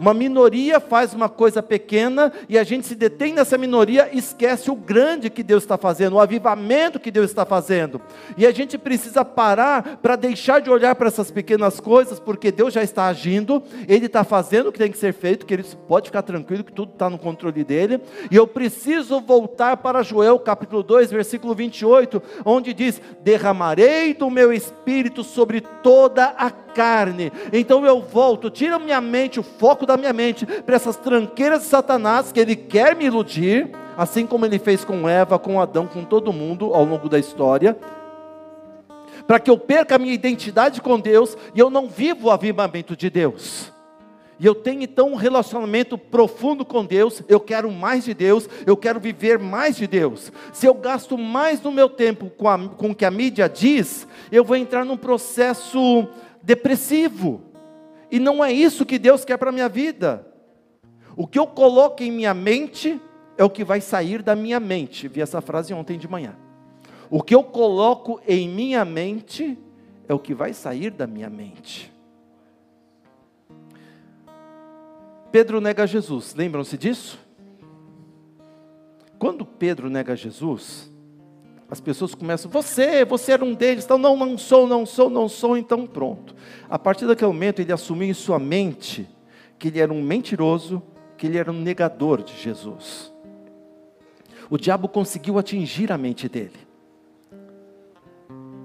[0.00, 4.70] Uma minoria faz uma coisa pequena e a gente se detém nessa minoria e esquece
[4.70, 8.00] o grande que Deus está fazendo, o avivamento que Deus está fazendo.
[8.34, 12.72] E a gente precisa parar para deixar de olhar para essas pequenas coisas, porque Deus
[12.72, 16.08] já está agindo, Ele está fazendo o que tem que ser feito, que Ele pode
[16.08, 18.00] ficar tranquilo que tudo está no controle dele.
[18.30, 24.50] E eu preciso voltar para Joel capítulo 2, versículo 28, onde diz: Derramarei do meu
[24.50, 27.32] espírito sobre toda a carne.
[27.52, 31.68] Então eu volto, tira minha mente, o foco da minha mente para essas tranqueiras de
[31.68, 36.04] Satanás que ele quer me iludir, assim como ele fez com Eva, com Adão, com
[36.04, 37.76] todo mundo ao longo da história.
[39.26, 42.96] Para que eu perca a minha identidade com Deus e eu não vivo o avivamento
[42.96, 43.72] de Deus.
[44.38, 48.74] E eu tenho então um relacionamento profundo com Deus, eu quero mais de Deus, eu
[48.74, 50.32] quero viver mais de Deus.
[50.52, 54.06] Se eu gasto mais do meu tempo com, a, com o que a mídia diz,
[54.32, 56.08] eu vou entrar num processo
[56.42, 57.49] depressivo.
[58.10, 60.26] E não é isso que Deus quer para a minha vida.
[61.16, 63.00] O que eu coloco em minha mente
[63.36, 65.08] é o que vai sair da minha mente.
[65.08, 66.36] Vi essa frase ontem de manhã.
[67.08, 69.58] O que eu coloco em minha mente
[70.08, 71.92] é o que vai sair da minha mente.
[75.30, 77.18] Pedro nega Jesus, lembram-se disso?
[79.18, 80.89] Quando Pedro nega Jesus,
[81.70, 85.28] as pessoas começam, você, você era um deles, então não, não sou, não sou, não
[85.28, 86.34] sou, então pronto.
[86.68, 89.08] A partir daquele momento ele assumiu em sua mente
[89.56, 90.82] que ele era um mentiroso,
[91.16, 93.12] que ele era um negador de Jesus.
[94.50, 96.58] O diabo conseguiu atingir a mente dele.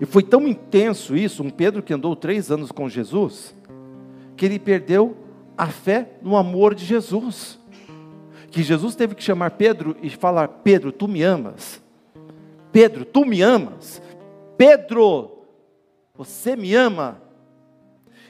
[0.01, 3.55] E foi tão intenso isso, um Pedro que andou três anos com Jesus,
[4.35, 5.15] que ele perdeu
[5.55, 7.59] a fé no amor de Jesus.
[8.49, 11.84] Que Jesus teve que chamar Pedro e falar: Pedro, tu me amas.
[12.75, 14.01] Pedro, tu me amas?
[14.57, 15.45] Pedro,
[16.13, 17.21] você me ama?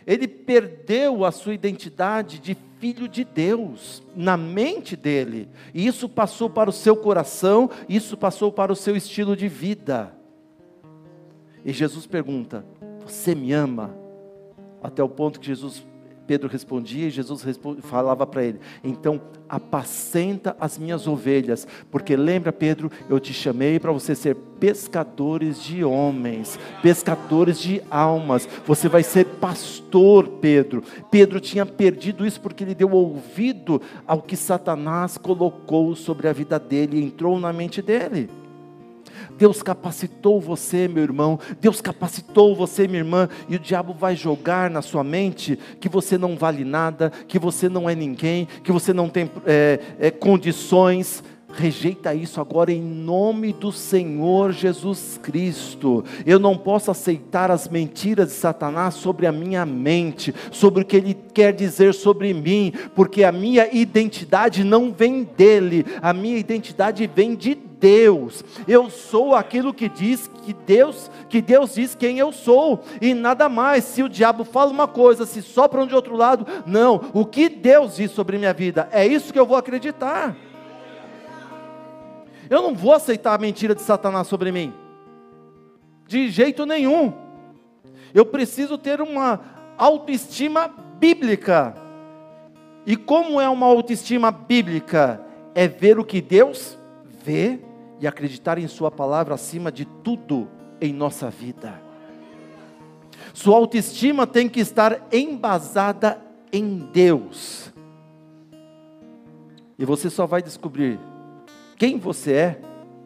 [0.05, 6.47] Ele perdeu a sua identidade de filho de Deus na mente dele, e isso passou
[6.47, 10.15] para o seu coração, isso passou para o seu estilo de vida.
[11.65, 12.63] E Jesus pergunta:
[13.03, 13.97] Você me ama?
[14.83, 15.83] Até o ponto que Jesus
[16.25, 17.45] Pedro respondia e Jesus
[17.81, 23.91] falava para ele: Então apacenta as minhas ovelhas, porque lembra, Pedro, eu te chamei para
[23.91, 28.47] você ser pescadores de homens, pescadores de almas.
[28.65, 30.83] Você vai ser pastor, Pedro.
[31.11, 36.57] Pedro tinha perdido isso porque ele deu ouvido ao que Satanás colocou sobre a vida
[36.57, 38.29] dele entrou na mente dele.
[39.37, 44.69] Deus capacitou você, meu irmão, Deus capacitou você, minha irmã, e o diabo vai jogar
[44.69, 48.93] na sua mente que você não vale nada, que você não é ninguém, que você
[48.93, 51.23] não tem é, é, condições.
[51.57, 56.03] Rejeita isso agora em nome do Senhor Jesus Cristo.
[56.25, 60.97] Eu não posso aceitar as mentiras de Satanás sobre a minha mente, sobre o que
[60.97, 67.07] ele quer dizer sobre mim, porque a minha identidade não vem dele, a minha identidade
[67.07, 68.43] vem de Deus.
[68.67, 73.47] Eu sou aquilo que diz que Deus, que Deus diz quem eu sou e nada
[73.47, 73.83] mais.
[73.83, 77.11] Se o diabo fala uma coisa, se sopra um de outro lado, não.
[77.13, 80.35] O que Deus diz sobre minha vida é isso que eu vou acreditar.
[82.49, 84.73] Eu não vou aceitar a mentira de Satanás sobre mim.
[86.07, 87.13] De jeito nenhum.
[88.15, 89.41] Eu preciso ter uma
[89.77, 91.75] autoestima bíblica.
[92.83, 95.21] E como é uma autoestima bíblica?
[95.53, 96.79] É ver o que Deus
[97.23, 97.59] vê
[97.99, 100.47] e acreditar em Sua palavra acima de tudo
[100.81, 101.81] em nossa vida.
[103.33, 106.19] Sua autoestima tem que estar embasada
[106.51, 107.71] em Deus.
[109.77, 110.99] E você só vai descobrir
[111.77, 112.61] quem você é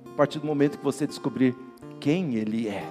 [0.06, 1.56] a partir do momento que você descobrir
[2.00, 2.86] quem Ele é.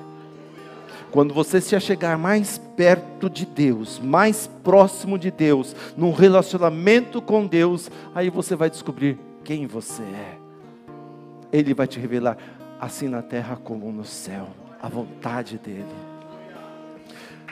[1.10, 7.46] Quando você se achegar mais perto de Deus, mais próximo de Deus, num relacionamento com
[7.46, 10.37] Deus, aí você vai descobrir quem você é.
[11.52, 12.36] Ele vai te revelar,
[12.80, 14.48] assim na terra como no céu,
[14.80, 15.86] a vontade dele.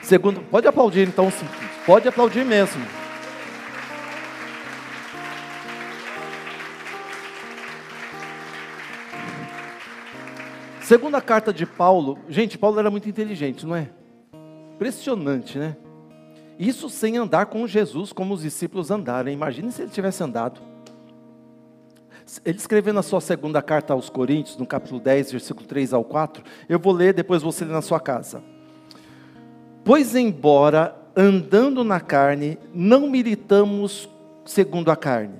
[0.01, 1.31] Segundo, pode aplaudir então,
[1.85, 2.81] pode aplaudir mesmo.
[10.87, 13.89] Segunda carta de Paulo, gente, Paulo era muito inteligente, não é?
[14.75, 15.75] Impressionante, né?
[16.57, 19.29] Isso sem andar com Jesus como os discípulos andaram.
[19.29, 20.61] Imagine se ele tivesse andado.
[22.43, 26.43] Ele escreveu na sua segunda carta aos Coríntios, no capítulo 10, versículo 3 ao 4.
[26.67, 28.43] Eu vou ler, depois você lê na sua casa.
[29.83, 34.09] Pois, embora andando na carne, não militamos
[34.45, 35.35] segundo a carne.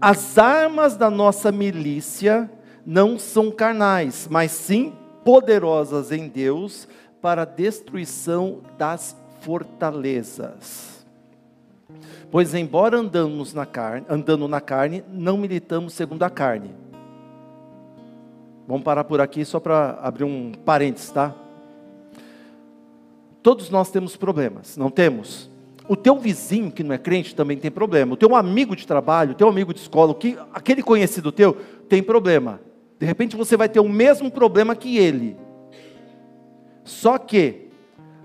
[0.00, 2.50] As armas da nossa milícia
[2.84, 4.92] não são carnais, mas sim
[5.24, 6.86] poderosas em Deus
[7.20, 10.95] para a destruição das fortalezas.
[12.30, 16.74] Pois embora andamos na carne, andando na carne, não militamos segundo a carne.
[18.66, 21.34] Vamos parar por aqui só para abrir um parênteses, tá?
[23.42, 25.48] Todos nós temos problemas, não temos?
[25.88, 28.14] O teu vizinho que não é crente também tem problema.
[28.14, 31.56] O teu amigo de trabalho, o teu amigo de escola, que, aquele conhecido teu
[31.88, 32.60] tem problema.
[32.98, 35.36] De repente você vai ter o mesmo problema que ele.
[36.82, 37.65] Só que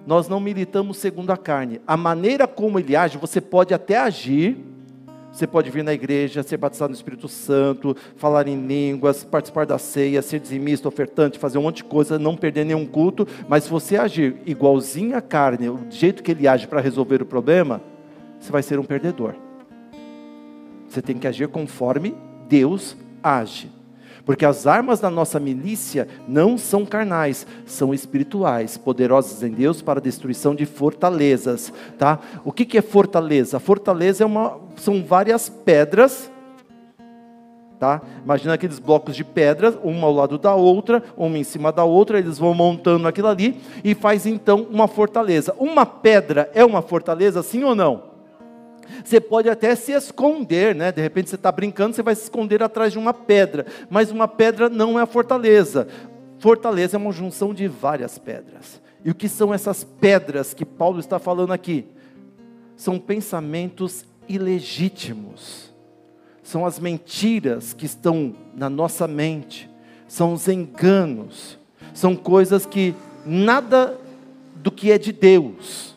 [0.06, 1.82] nós não militamos segundo a carne.
[1.86, 4.58] A maneira como ele age, você pode até agir
[5.32, 9.78] você pode vir na igreja, ser batizado no Espírito Santo, falar em línguas, participar da
[9.78, 13.70] ceia, ser dizimista, ofertante, fazer um monte de coisa, não perder nenhum culto, mas se
[13.70, 17.82] você agir igualzinho à carne, o jeito que ele age para resolver o problema,
[18.40, 19.36] você vai ser um perdedor.
[20.90, 22.14] Você tem que agir conforme
[22.50, 23.72] Deus age.
[24.26, 30.00] Porque as armas da nossa milícia não são carnais, são espirituais, poderosas em Deus para
[30.00, 32.20] a destruição de fortalezas, tá?
[32.46, 33.60] O que, que é fortaleza?
[33.60, 36.32] Fortaleza é uma, são várias pedras,
[37.80, 38.00] tá?
[38.24, 42.20] Imagina aqueles blocos de pedras, uma ao lado da outra, uma em cima da outra,
[42.20, 45.56] eles vão montando aquilo ali e faz então uma fortaleza.
[45.58, 48.11] Uma pedra é uma fortaleza, sim ou não?
[49.04, 50.92] Você pode até se esconder, né?
[50.92, 53.66] De repente você está brincando, você vai se esconder atrás de uma pedra.
[53.90, 55.88] Mas uma pedra não é a fortaleza.
[56.40, 58.82] Fortaleza é uma junção de várias pedras.
[59.04, 61.86] E o que são essas pedras que Paulo está falando aqui?
[62.76, 65.72] São pensamentos ilegítimos.
[66.44, 69.70] São as mentiras que estão na nossa mente.
[70.08, 71.60] São os enganos.
[71.94, 73.98] São coisas que nada
[74.56, 75.91] do que é de Deus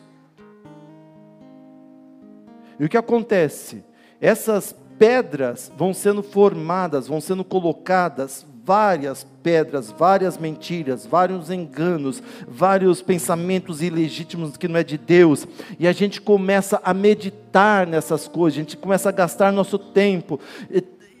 [2.79, 3.83] e o que acontece?
[4.19, 12.99] Essas pedras vão sendo formadas, vão sendo colocadas várias pedras, várias mentiras, vários enganos, vários
[12.99, 18.57] pensamentos ilegítimos que não é de Deus, e a gente começa a meditar nessas coisas,
[18.57, 20.39] a gente começa a gastar nosso tempo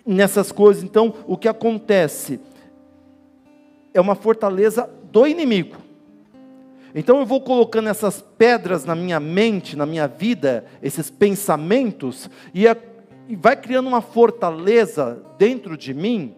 [0.03, 0.83] nessas coisas.
[0.83, 2.39] Então, o que acontece?
[3.93, 5.84] É uma fortaleza do inimigo.
[6.97, 12.65] Então eu vou colocando essas pedras na minha mente, na minha vida, esses pensamentos, e,
[12.65, 12.77] a,
[13.27, 16.33] e vai criando uma fortaleza dentro de mim,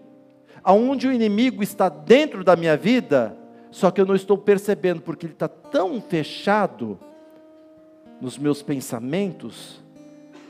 [0.64, 3.38] aonde o inimigo está dentro da minha vida,
[3.70, 6.98] só que eu não estou percebendo, porque ele está tão fechado
[8.20, 9.80] nos meus pensamentos,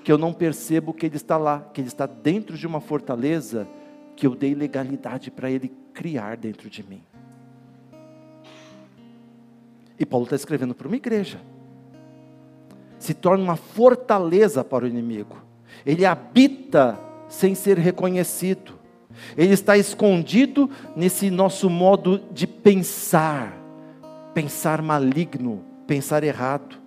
[0.05, 3.67] que eu não percebo que ele está lá, que ele está dentro de uma fortaleza
[4.15, 7.03] que eu dei legalidade para ele criar dentro de mim.
[9.99, 11.39] E Paulo está escrevendo para uma igreja.
[12.99, 15.37] Se torna uma fortaleza para o inimigo.
[15.85, 18.73] Ele habita sem ser reconhecido.
[19.35, 23.53] Ele está escondido nesse nosso modo de pensar,
[24.33, 26.77] pensar maligno, pensar errado.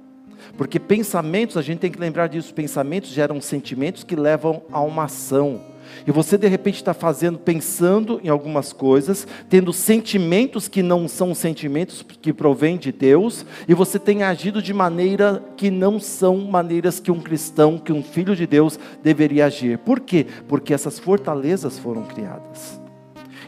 [0.57, 5.05] Porque pensamentos, a gente tem que lembrar disso, pensamentos geram sentimentos que levam a uma
[5.05, 5.61] ação.
[6.07, 11.35] E você de repente está fazendo, pensando em algumas coisas, tendo sentimentos que não são
[11.35, 17.01] sentimentos que provêm de Deus, e você tem agido de maneira que não são maneiras
[17.01, 19.79] que um cristão, que um filho de Deus deveria agir.
[19.79, 20.27] Por quê?
[20.49, 22.81] Porque essas fortalezas foram criadas.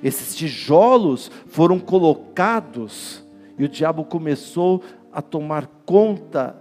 [0.02, 3.24] Esses tijolos foram colocados
[3.58, 6.56] e o diabo começou a tomar conta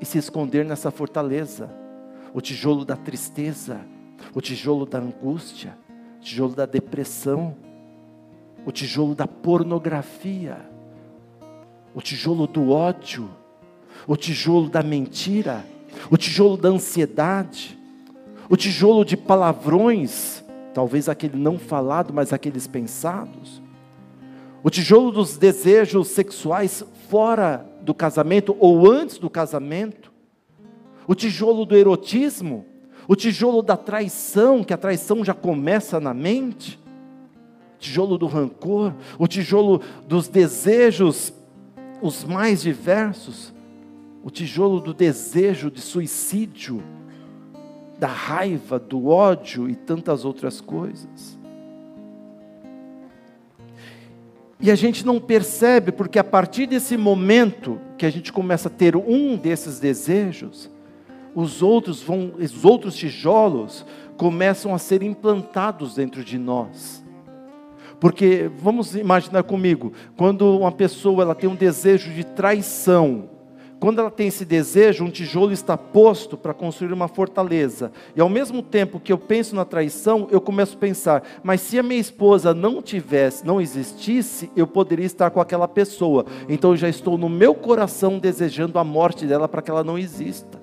[0.00, 1.70] e se esconder nessa fortaleza.
[2.32, 3.80] O tijolo da tristeza,
[4.34, 5.76] o tijolo da angústia,
[6.18, 7.56] o tijolo da depressão,
[8.64, 10.58] o tijolo da pornografia,
[11.94, 13.28] o tijolo do ódio,
[14.06, 15.64] o tijolo da mentira,
[16.10, 17.78] o tijolo da ansiedade,
[18.48, 23.62] o tijolo de palavrões, talvez aquele não falado, mas aqueles pensados,
[24.62, 30.12] o tijolo dos desejos sexuais fora do casamento ou antes do casamento,
[31.06, 32.66] o tijolo do erotismo,
[33.10, 36.78] o tijolo da traição, que a traição já começa na mente,
[37.74, 41.32] o tijolo do rancor, o tijolo dos desejos,
[42.00, 43.52] os mais diversos,
[44.22, 46.84] o tijolo do desejo de suicídio,
[47.98, 51.36] da raiva, do ódio e tantas outras coisas.
[54.60, 58.70] E a gente não percebe, porque a partir desse momento que a gente começa a
[58.70, 60.69] ter um desses desejos,
[61.34, 63.84] os outros vão, os outros tijolos
[64.16, 67.04] começam a ser implantados dentro de nós.
[67.98, 73.28] Porque vamos imaginar comigo, quando uma pessoa ela tem um desejo de traição,
[73.80, 77.90] quando ela tem esse desejo, um tijolo está posto para construir uma fortaleza.
[78.14, 81.78] E ao mesmo tempo que eu penso na traição, eu começo a pensar: mas se
[81.78, 86.26] a minha esposa não tivesse, não existisse, eu poderia estar com aquela pessoa.
[86.46, 89.98] Então eu já estou no meu coração desejando a morte dela para que ela não
[89.98, 90.60] exista.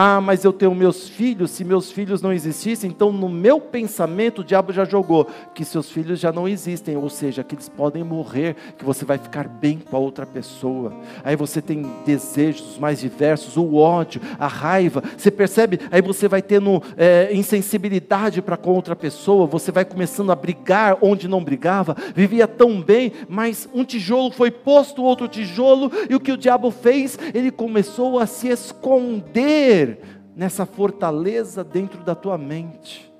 [0.00, 4.42] Ah, mas eu tenho meus filhos, se meus filhos não existissem, então no meu pensamento
[4.42, 8.04] o diabo já jogou que seus filhos já não existem, ou seja, que eles podem
[8.04, 10.92] morrer, que você vai ficar bem com a outra pessoa.
[11.24, 15.80] Aí você tem desejos mais diversos, o ódio, a raiva, você percebe?
[15.90, 20.96] Aí você vai tendo é, insensibilidade para com outra pessoa, você vai começando a brigar
[21.02, 26.20] onde não brigava, vivia tão bem, mas um tijolo foi posto, outro tijolo, e o
[26.20, 27.18] que o diabo fez?
[27.34, 29.87] Ele começou a se esconder
[30.34, 33.12] nessa fortaleza dentro da tua mente.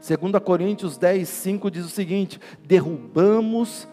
[0.00, 3.88] 2 Coríntios 10, 5 diz o seguinte: derrubamos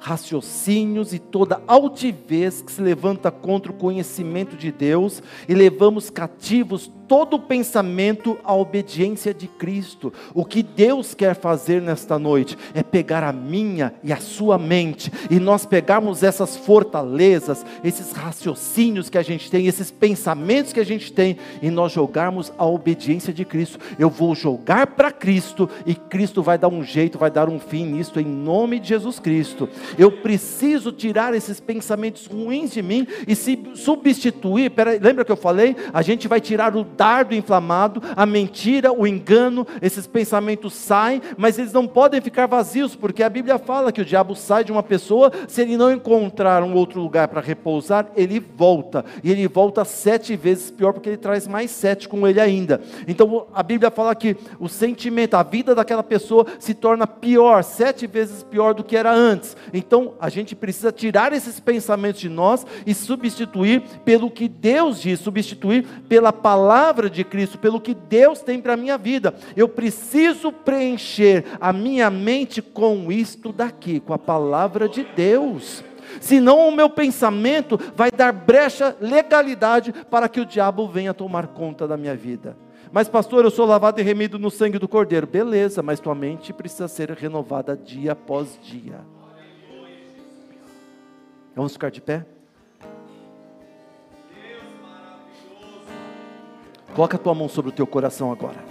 [0.00, 6.90] raciocínios e toda altivez que se levanta contra o conhecimento de Deus e levamos cativos
[7.10, 10.12] todo pensamento à obediência de Cristo.
[10.32, 15.10] O que Deus quer fazer nesta noite é pegar a minha e a sua mente
[15.28, 20.84] e nós pegarmos essas fortalezas, esses raciocínios que a gente tem, esses pensamentos que a
[20.84, 23.80] gente tem e nós jogarmos a obediência de Cristo.
[23.98, 27.86] Eu vou jogar para Cristo e Cristo vai dar um jeito, vai dar um fim
[27.86, 29.68] nisto em nome de Jesus Cristo.
[29.98, 34.70] Eu preciso tirar esses pensamentos ruins de mim e se substituir.
[34.70, 35.74] Pera, lembra que eu falei?
[35.92, 41.58] A gente vai tirar o dardo inflamado, a mentira, o engano, esses pensamentos saem, mas
[41.58, 44.82] eles não podem ficar vazios, porque a Bíblia fala que o diabo sai de uma
[44.82, 49.82] pessoa, se ele não encontrar um outro lugar para repousar, ele volta, e ele volta
[49.82, 52.82] sete vezes pior, porque ele traz mais sete com ele ainda.
[53.08, 58.06] Então a Bíblia fala que o sentimento, a vida daquela pessoa se torna pior, sete
[58.06, 59.56] vezes pior do que era antes.
[59.72, 65.20] Então a gente precisa tirar esses pensamentos de nós e substituir pelo que Deus diz,
[65.20, 69.32] substituir pela palavra palavra de Cristo, pelo que Deus tem para a minha vida.
[69.56, 75.84] Eu preciso preencher a minha mente com isto daqui, com a palavra de Deus.
[76.20, 81.86] Senão o meu pensamento vai dar brecha, legalidade para que o diabo venha tomar conta
[81.86, 82.56] da minha vida.
[82.90, 85.28] Mas, pastor, eu sou lavado e remido no sangue do Cordeiro.
[85.28, 88.98] Beleza, mas tua mente precisa ser renovada dia após dia.
[91.54, 92.26] Vamos ficar de pé?
[97.00, 98.62] Coloca a tua mão sobre o teu coração agora.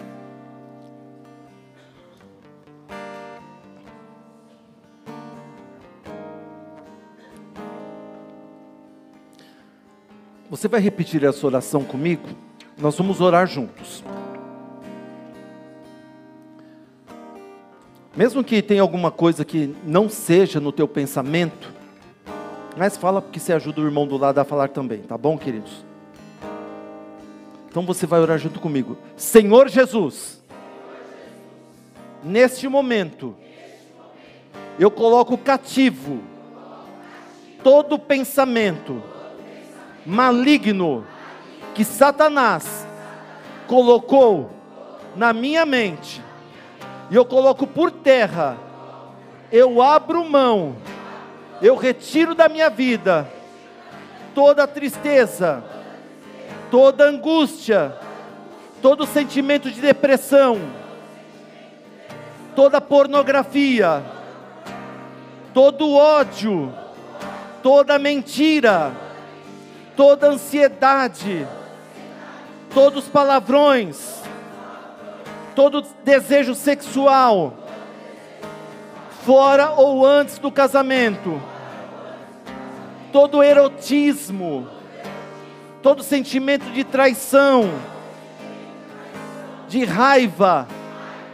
[10.47, 12.29] Você vai repetir essa oração comigo?
[12.77, 14.03] Nós vamos orar juntos.
[18.15, 21.73] Mesmo que tenha alguma coisa que não seja no teu pensamento,
[22.77, 25.88] mas fala porque você ajuda o irmão do lado a falar também, tá bom, queridos?
[27.69, 28.97] Então você vai orar junto comigo.
[29.15, 30.41] Senhor Jesus,
[32.23, 33.35] neste momento,
[34.79, 36.19] eu coloco cativo
[37.63, 39.01] todo pensamento
[40.05, 41.05] maligno
[41.75, 42.87] que Satanás
[43.67, 44.49] colocou
[45.15, 46.21] na minha mente,
[47.11, 48.57] e eu coloco por terra,
[49.51, 50.75] eu abro mão,
[51.61, 53.29] eu retiro da minha vida
[54.33, 55.63] toda a tristeza,
[56.71, 57.95] toda angústia,
[58.81, 60.59] todo sentimento de depressão,
[62.55, 64.03] toda pornografia,
[65.53, 66.73] todo ódio,
[67.61, 68.91] toda mentira,
[69.95, 71.47] toda ansiedade,
[72.73, 74.21] todos palavrões,
[75.55, 77.53] todo desejo sexual,
[79.25, 81.41] fora ou antes do casamento,
[83.11, 84.78] todo erotismo,
[85.81, 87.69] todo sentimento de traição,
[89.67, 90.67] de raiva,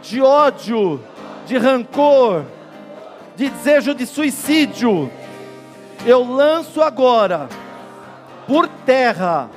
[0.02, 1.02] de ódio,
[1.46, 2.44] de rancor,
[3.34, 5.10] de desejo de suicídio,
[6.04, 7.48] eu lanço agora
[8.46, 9.50] por terra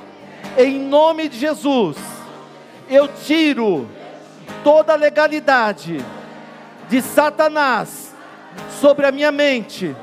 [0.58, 1.96] Em nome de Jesus,
[2.88, 3.88] eu tiro
[4.64, 6.04] toda a legalidade
[6.88, 8.12] de Satanás
[8.80, 9.94] sobre a minha mente,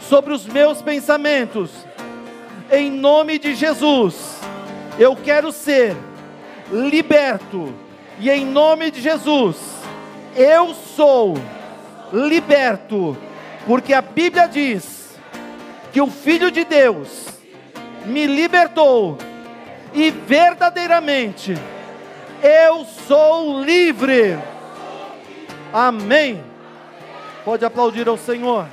[0.00, 1.81] sobre os meus pensamentos.
[2.72, 4.40] Em nome de Jesus,
[4.98, 5.94] eu quero ser
[6.70, 7.70] liberto,
[8.18, 9.58] e em nome de Jesus,
[10.34, 11.34] eu sou
[12.10, 13.14] liberto,
[13.66, 15.18] porque a Bíblia diz
[15.92, 17.28] que o Filho de Deus
[18.06, 19.18] me libertou
[19.92, 21.54] e verdadeiramente
[22.42, 24.38] eu sou livre.
[25.70, 26.42] Amém.
[27.44, 28.66] Pode aplaudir ao Senhor.